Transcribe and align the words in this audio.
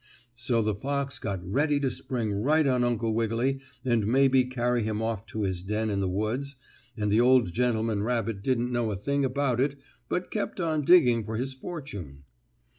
So 0.33 0.63
the 0.63 0.73
fox 0.73 1.19
got 1.19 1.45
ready 1.47 1.79
to 1.79 1.91
spring 1.91 2.33
right 2.33 2.65
on 2.65 2.83
Uncle 2.83 3.13
Wiggily 3.13 3.59
and 3.85 4.07
maybe 4.07 4.45
carry 4.45 4.81
him 4.81 4.99
off 4.99 5.27
to 5.27 5.43
his 5.43 5.61
den 5.61 5.91
in 5.91 5.99
the 5.99 6.09
woods, 6.09 6.55
and 6.97 7.11
the 7.11 7.21
old 7.21 7.53
gentleman 7.53 8.01
rabbit 8.01 8.41
didn't 8.41 8.71
know 8.73 8.89
a 8.89 8.95
thing 8.95 9.23
about 9.23 9.59
it, 9.61 9.75
but 10.09 10.31
kept 10.31 10.59
on 10.59 10.85
digging 10.85 11.23
for 11.23 11.37
his 11.37 11.53
fortune. 11.53 12.23